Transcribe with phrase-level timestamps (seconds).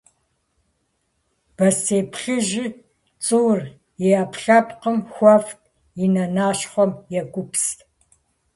[1.55, 2.53] Бостей плъыжь
[3.25, 3.59] цӏуур
[4.05, 5.59] и ӏэпкълъэпкъым хуэфӏт,
[6.03, 7.77] и нэ нащхъуэм екӏупст.